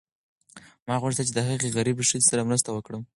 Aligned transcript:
ما 0.87 0.95
غوښتل 1.01 1.25
چې 1.27 1.33
د 1.35 1.39
هغې 1.49 1.69
غریبې 1.77 2.03
ښځې 2.09 2.27
سره 2.31 2.47
مرسته 2.49 2.69
وکړم. 2.71 3.01